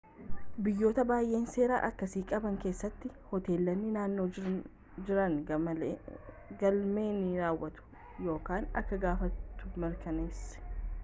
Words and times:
biyyoota 0.67 1.03
baayyee 1.09 1.41
seera 1.55 1.75
akkasii 1.87 2.23
qaban 2.31 2.55
keessatti 2.63 3.11
hoteelonni 3.33 3.91
naannoo 3.97 4.25
jiran 5.09 5.37
galmee 5.51 7.07
ni 7.19 7.29
raawwatu 7.45 8.35
akka 8.51 9.03
gaafattu 9.07 9.71
mirkaneessi 9.87 10.67